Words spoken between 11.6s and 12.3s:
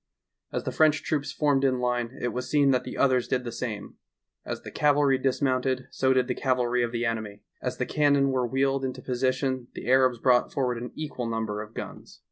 of guns.